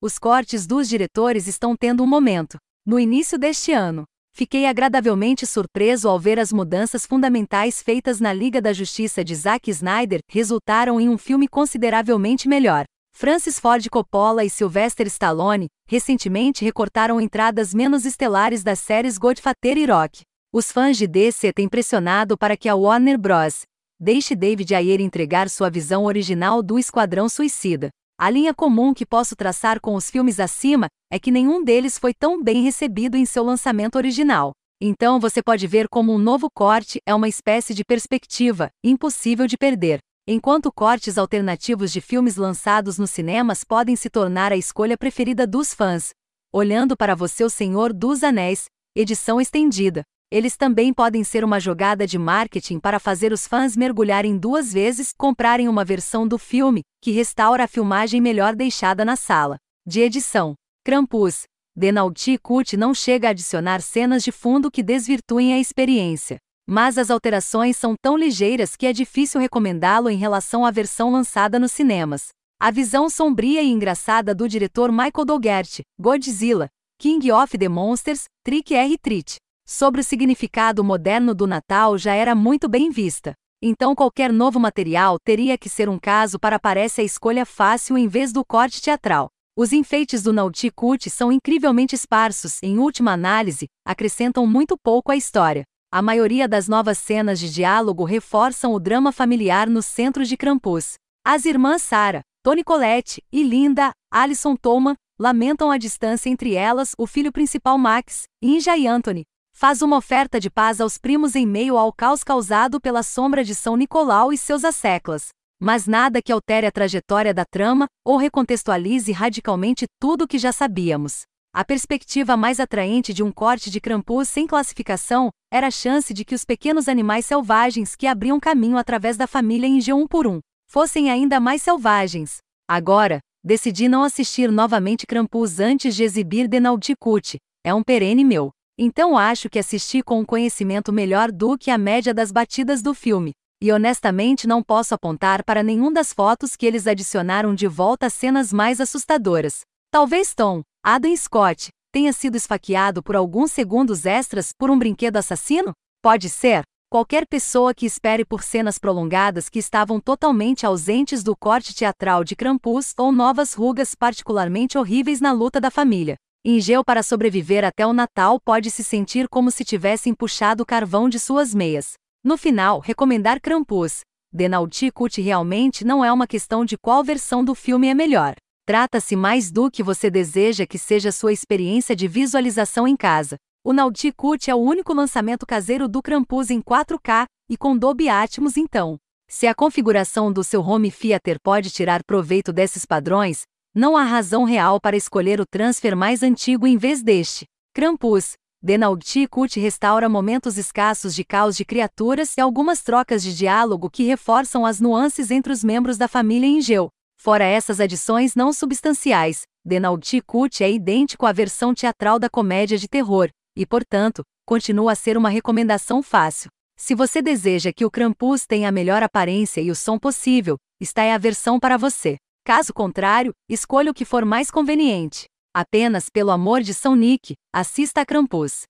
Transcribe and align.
Os 0.00 0.16
cortes 0.16 0.64
dos 0.64 0.88
diretores 0.88 1.48
estão 1.48 1.74
tendo 1.74 2.04
um 2.04 2.06
momento. 2.06 2.56
No 2.86 3.00
início 3.00 3.36
deste 3.36 3.72
ano, 3.72 4.04
fiquei 4.32 4.64
agradavelmente 4.64 5.44
surpreso 5.44 6.08
ao 6.08 6.20
ver 6.20 6.38
as 6.38 6.52
mudanças 6.52 7.04
fundamentais 7.04 7.82
feitas 7.82 8.20
na 8.20 8.32
Liga 8.32 8.62
da 8.62 8.72
Justiça 8.72 9.24
de 9.24 9.34
Zack 9.34 9.68
Snyder 9.68 10.20
resultaram 10.30 11.00
em 11.00 11.08
um 11.08 11.18
filme 11.18 11.48
consideravelmente 11.48 12.48
melhor. 12.48 12.84
Francis 13.12 13.58
Ford 13.58 13.84
Coppola 13.90 14.44
e 14.44 14.50
Sylvester 14.50 15.08
Stallone, 15.08 15.66
recentemente 15.88 16.64
recortaram 16.64 17.20
entradas 17.20 17.74
menos 17.74 18.04
estelares 18.04 18.62
das 18.62 18.78
séries 18.78 19.18
Godfather 19.18 19.76
e 19.76 19.84
Rock. 19.84 20.20
Os 20.52 20.70
fãs 20.70 20.96
de 20.96 21.08
DC 21.08 21.52
têm 21.52 21.68
pressionado 21.68 22.38
para 22.38 22.56
que 22.56 22.68
a 22.68 22.76
Warner 22.76 23.18
Bros. 23.18 23.62
deixe 23.98 24.36
David 24.36 24.76
Ayer 24.76 25.00
entregar 25.00 25.50
sua 25.50 25.68
visão 25.68 26.04
original 26.04 26.62
do 26.62 26.78
Esquadrão 26.78 27.28
Suicida. 27.28 27.90
A 28.20 28.30
linha 28.30 28.52
comum 28.52 28.92
que 28.92 29.06
posso 29.06 29.36
traçar 29.36 29.80
com 29.80 29.94
os 29.94 30.10
filmes 30.10 30.40
acima 30.40 30.88
é 31.08 31.20
que 31.20 31.30
nenhum 31.30 31.62
deles 31.62 31.96
foi 31.96 32.12
tão 32.12 32.42
bem 32.42 32.64
recebido 32.64 33.16
em 33.16 33.24
seu 33.24 33.44
lançamento 33.44 33.94
original. 33.94 34.50
Então 34.82 35.20
você 35.20 35.40
pode 35.40 35.68
ver 35.68 35.88
como 35.88 36.12
um 36.12 36.18
novo 36.18 36.50
corte 36.52 37.00
é 37.06 37.14
uma 37.14 37.28
espécie 37.28 37.72
de 37.72 37.84
perspectiva, 37.84 38.70
impossível 38.82 39.46
de 39.46 39.56
perder. 39.56 40.00
Enquanto 40.26 40.72
cortes 40.72 41.16
alternativos 41.16 41.92
de 41.92 42.00
filmes 42.00 42.34
lançados 42.34 42.98
nos 42.98 43.12
cinemas 43.12 43.62
podem 43.62 43.94
se 43.94 44.10
tornar 44.10 44.50
a 44.50 44.56
escolha 44.56 44.98
preferida 44.98 45.46
dos 45.46 45.72
fãs. 45.72 46.10
Olhando 46.52 46.96
para 46.96 47.14
você, 47.14 47.44
O 47.44 47.50
Senhor 47.50 47.92
dos 47.92 48.24
Anéis, 48.24 48.64
edição 48.96 49.40
estendida. 49.40 50.02
Eles 50.30 50.56
também 50.56 50.92
podem 50.92 51.24
ser 51.24 51.44
uma 51.44 51.58
jogada 51.58 52.06
de 52.06 52.18
marketing 52.18 52.78
para 52.78 52.98
fazer 52.98 53.32
os 53.32 53.46
fãs 53.46 53.76
mergulharem 53.76 54.36
duas 54.36 54.72
vezes, 54.72 55.12
comprarem 55.16 55.68
uma 55.68 55.84
versão 55.84 56.28
do 56.28 56.38
filme, 56.38 56.82
que 57.02 57.10
restaura 57.10 57.64
a 57.64 57.68
filmagem 57.68 58.20
melhor 58.20 58.54
deixada 58.54 59.04
na 59.04 59.16
sala. 59.16 59.56
De 59.86 60.00
edição. 60.00 60.54
Krampus. 60.84 61.42
Denalti 61.74 62.36
Cut 62.38 62.76
não 62.76 62.92
chega 62.92 63.28
a 63.28 63.30
adicionar 63.30 63.80
cenas 63.80 64.22
de 64.22 64.32
fundo 64.32 64.70
que 64.70 64.82
desvirtuem 64.82 65.54
a 65.54 65.58
experiência 65.58 66.38
mas 66.70 66.98
as 66.98 67.10
alterações 67.10 67.78
são 67.78 67.94
tão 67.98 68.14
ligeiras 68.14 68.76
que 68.76 68.84
é 68.86 68.92
difícil 68.92 69.40
recomendá-lo 69.40 70.10
em 70.10 70.18
relação 70.18 70.66
à 70.66 70.70
versão 70.70 71.10
lançada 71.10 71.58
nos 71.58 71.72
cinemas. 71.72 72.28
A 72.60 72.70
visão 72.70 73.08
sombria 73.08 73.62
e 73.62 73.70
engraçada 73.70 74.34
do 74.34 74.46
diretor 74.46 74.92
Michael 74.92 75.24
Dougherty, 75.24 75.80
Godzilla, 75.98 76.68
King 76.98 77.32
of 77.32 77.56
the 77.56 77.70
Monsters, 77.70 78.24
Trick 78.44 78.74
R. 78.74 78.98
Treat, 78.98 79.36
sobre 79.68 80.00
o 80.00 80.04
significado 80.04 80.82
moderno 80.82 81.34
do 81.34 81.46
Natal 81.46 81.98
já 81.98 82.14
era 82.14 82.34
muito 82.34 82.70
bem 82.70 82.88
vista. 82.90 83.34
Então 83.62 83.94
qualquer 83.94 84.32
novo 84.32 84.58
material 84.58 85.18
teria 85.22 85.58
que 85.58 85.68
ser 85.68 85.90
um 85.90 85.98
caso 85.98 86.38
para 86.38 86.58
parece 86.58 87.02
a 87.02 87.04
escolha 87.04 87.44
fácil 87.44 87.98
em 87.98 88.08
vez 88.08 88.32
do 88.32 88.42
corte 88.42 88.80
teatral. 88.80 89.28
Os 89.54 89.70
enfeites 89.72 90.22
do 90.22 90.32
Nauticute 90.32 91.10
são 91.10 91.30
incrivelmente 91.30 91.94
esparsos, 91.94 92.62
em 92.62 92.78
última 92.78 93.12
análise, 93.12 93.66
acrescentam 93.86 94.46
muito 94.46 94.74
pouco 94.78 95.12
à 95.12 95.16
história. 95.16 95.64
A 95.92 96.00
maioria 96.00 96.48
das 96.48 96.66
novas 96.66 96.96
cenas 96.96 97.38
de 97.38 97.52
diálogo 97.52 98.04
reforçam 98.04 98.72
o 98.72 98.80
drama 98.80 99.12
familiar 99.12 99.68
no 99.68 99.82
centro 99.82 100.24
de 100.24 100.36
Krampus. 100.36 100.94
As 101.26 101.44
irmãs 101.44 101.82
Sarah, 101.82 102.22
Toni 102.42 102.64
Collette 102.64 103.22
e 103.30 103.42
Linda, 103.42 103.90
Alison 104.10 104.56
Toma, 104.56 104.94
lamentam 105.18 105.70
a 105.70 105.76
distância 105.76 106.30
entre 106.30 106.54
elas, 106.54 106.92
o 106.96 107.06
filho 107.06 107.32
principal 107.32 107.76
Max, 107.76 108.22
Inja 108.40 108.76
e 108.78 108.86
Anthony. 108.86 109.24
Faz 109.60 109.82
uma 109.82 109.96
oferta 109.96 110.38
de 110.38 110.48
paz 110.48 110.80
aos 110.80 110.98
primos 110.98 111.34
em 111.34 111.44
meio 111.44 111.76
ao 111.76 111.92
caos 111.92 112.22
causado 112.22 112.80
pela 112.80 113.02
sombra 113.02 113.42
de 113.42 113.56
São 113.56 113.76
Nicolau 113.76 114.32
e 114.32 114.38
seus 114.38 114.64
asseclas. 114.64 115.30
Mas 115.60 115.84
nada 115.84 116.22
que 116.22 116.30
altere 116.30 116.64
a 116.64 116.70
trajetória 116.70 117.34
da 117.34 117.44
trama 117.44 117.86
ou 118.06 118.16
recontextualize 118.16 119.10
radicalmente 119.10 119.84
tudo 120.00 120.22
o 120.22 120.28
que 120.28 120.38
já 120.38 120.52
sabíamos. 120.52 121.22
A 121.52 121.64
perspectiva 121.64 122.36
mais 122.36 122.60
atraente 122.60 123.12
de 123.12 123.24
um 123.24 123.32
corte 123.32 123.68
de 123.68 123.80
Krampus 123.80 124.28
sem 124.28 124.46
classificação 124.46 125.28
era 125.52 125.66
a 125.66 125.72
chance 125.72 126.14
de 126.14 126.24
que 126.24 126.36
os 126.36 126.44
pequenos 126.44 126.88
animais 126.88 127.26
selvagens 127.26 127.96
que 127.96 128.06
abriam 128.06 128.38
caminho 128.38 128.78
através 128.78 129.16
da 129.16 129.26
família 129.26 129.66
em 129.66 129.80
G1 129.80 130.06
por 130.06 130.28
um 130.28 130.38
fossem 130.70 131.10
ainda 131.10 131.40
mais 131.40 131.62
selvagens. 131.62 132.36
Agora, 132.70 133.18
decidi 133.42 133.88
não 133.88 134.04
assistir 134.04 134.52
novamente 134.52 135.04
Krampus 135.04 135.58
antes 135.58 135.96
de 135.96 136.04
exibir 136.04 136.46
Denaldicut. 136.46 137.38
É 137.64 137.74
um 137.74 137.82
perene 137.82 138.24
meu. 138.24 138.52
Então 138.80 139.18
acho 139.18 139.50
que 139.50 139.58
assisti 139.58 140.04
com 140.04 140.20
um 140.20 140.24
conhecimento 140.24 140.92
melhor 140.92 141.32
do 141.32 141.58
que 141.58 141.68
a 141.68 141.76
média 141.76 142.14
das 142.14 142.30
batidas 142.30 142.80
do 142.80 142.94
filme. 142.94 143.32
E 143.60 143.72
honestamente 143.72 144.46
não 144.46 144.62
posso 144.62 144.94
apontar 144.94 145.42
para 145.42 145.64
nenhum 145.64 145.92
das 145.92 146.12
fotos 146.12 146.54
que 146.54 146.64
eles 146.64 146.86
adicionaram 146.86 147.56
de 147.56 147.66
volta 147.66 148.06
às 148.06 148.14
cenas 148.14 148.52
mais 148.52 148.80
assustadoras. 148.80 149.62
Talvez 149.90 150.32
Tom, 150.32 150.62
Adam 150.80 151.16
Scott, 151.16 151.70
tenha 151.90 152.12
sido 152.12 152.36
esfaqueado 152.36 153.02
por 153.02 153.16
alguns 153.16 153.50
segundos 153.50 154.06
extras 154.06 154.52
por 154.56 154.70
um 154.70 154.78
brinquedo 154.78 155.16
assassino? 155.16 155.72
Pode 156.00 156.28
ser. 156.28 156.62
Qualquer 156.88 157.26
pessoa 157.26 157.74
que 157.74 157.84
espere 157.84 158.24
por 158.24 158.44
cenas 158.44 158.78
prolongadas 158.78 159.48
que 159.48 159.58
estavam 159.58 160.00
totalmente 160.00 160.64
ausentes 160.64 161.24
do 161.24 161.36
corte 161.36 161.74
teatral 161.74 162.22
de 162.22 162.36
Krampus 162.36 162.94
ou 162.96 163.10
novas 163.10 163.54
rugas 163.54 163.96
particularmente 163.96 164.78
horríveis 164.78 165.20
na 165.20 165.32
luta 165.32 165.60
da 165.60 165.70
família. 165.70 166.14
Ingeu 166.50 166.82
para 166.82 167.02
sobreviver 167.02 167.62
até 167.62 167.86
o 167.86 167.92
Natal 167.92 168.40
pode 168.40 168.70
se 168.70 168.82
sentir 168.82 169.28
como 169.28 169.50
se 169.50 169.66
tivessem 169.66 170.14
puxado 170.14 170.62
o 170.62 170.66
carvão 170.66 171.06
de 171.06 171.18
suas 171.18 171.54
meias. 171.54 171.92
No 172.24 172.38
final, 172.38 172.80
recomendar 172.80 173.38
Krampus. 173.38 174.00
Denaldi 174.32 174.90
Cut 174.90 175.20
realmente 175.20 175.84
não 175.84 176.02
é 176.02 176.10
uma 176.10 176.26
questão 176.26 176.64
de 176.64 176.78
qual 176.78 177.04
versão 177.04 177.44
do 177.44 177.54
filme 177.54 177.88
é 177.88 177.92
melhor. 177.92 178.34
Trata-se 178.64 179.14
mais 179.14 179.50
do 179.50 179.70
que 179.70 179.82
você 179.82 180.10
deseja 180.10 180.66
que 180.66 180.78
seja 180.78 181.12
sua 181.12 181.34
experiência 181.34 181.94
de 181.94 182.08
visualização 182.08 182.88
em 182.88 182.96
casa. 182.96 183.36
O 183.62 183.74
Nautic 183.74 184.16
é 184.48 184.54
o 184.54 184.58
único 184.58 184.94
lançamento 184.94 185.44
caseiro 185.44 185.86
do 185.86 186.00
Krampus 186.00 186.48
em 186.48 186.62
4K 186.62 187.26
e 187.50 187.58
com 187.58 187.76
Dolby 187.76 188.08
Atmos 188.08 188.56
então. 188.56 188.96
Se 189.28 189.46
a 189.46 189.54
configuração 189.54 190.32
do 190.32 190.42
seu 190.42 190.62
home 190.62 190.90
theater 190.90 191.36
pode 191.42 191.70
tirar 191.70 192.02
proveito 192.02 192.54
desses 192.54 192.86
padrões, 192.86 193.42
não 193.74 193.96
há 193.96 194.02
razão 194.02 194.44
real 194.44 194.80
para 194.80 194.96
escolher 194.96 195.40
o 195.40 195.46
transfer 195.46 195.94
mais 195.94 196.22
antigo 196.22 196.66
em 196.66 196.76
vez 196.76 197.02
deste. 197.02 197.46
Krampus, 197.74 198.32
The 198.66 198.76
Nautic 198.76 199.30
restaura 199.56 200.08
momentos 200.08 200.58
escassos 200.58 201.14
de 201.14 201.22
caos 201.22 201.56
de 201.56 201.64
criaturas 201.64 202.36
e 202.36 202.40
algumas 202.40 202.82
trocas 202.82 203.22
de 203.22 203.36
diálogo 203.36 203.88
que 203.88 204.02
reforçam 204.02 204.66
as 204.66 204.80
nuances 204.80 205.30
entre 205.30 205.52
os 205.52 205.62
membros 205.62 205.96
da 205.96 206.08
família 206.08 206.48
Ingeu. 206.48 206.88
Fora 207.16 207.44
essas 207.44 207.78
adições 207.78 208.34
não 208.34 208.52
substanciais, 208.52 209.42
Denaldi 209.64 210.20
Cut 210.22 210.64
é 210.64 210.70
idêntico 210.70 211.24
à 211.24 211.32
versão 211.32 211.72
teatral 211.72 212.18
da 212.18 212.28
comédia 212.28 212.76
de 212.76 212.88
terror, 212.88 213.28
e, 213.56 213.64
portanto, 213.64 214.22
continua 214.44 214.92
a 214.92 214.96
ser 214.96 215.16
uma 215.16 215.28
recomendação 215.28 216.02
fácil. 216.02 216.50
Se 216.76 216.94
você 216.94 217.20
deseja 217.20 217.72
que 217.72 217.84
o 217.84 217.90
Krampus 217.90 218.46
tenha 218.46 218.68
a 218.68 218.72
melhor 218.72 219.02
aparência 219.02 219.60
e 219.60 219.70
o 219.70 219.74
som 219.74 219.98
possível, 219.98 220.56
está 220.80 221.02
é 221.02 221.12
a 221.12 221.18
versão 221.18 221.60
para 221.60 221.76
você. 221.76 222.16
Caso 222.48 222.72
contrário, 222.72 223.34
escolha 223.46 223.90
o 223.90 223.94
que 223.94 224.06
for 224.06 224.24
mais 224.24 224.50
conveniente. 224.50 225.26
Apenas 225.54 226.08
pelo 226.08 226.30
amor 226.30 226.62
de 226.62 226.72
São 226.72 226.96
Nick, 226.96 227.34
assista 227.54 228.00
a 228.00 228.06
Krampus. 228.06 228.62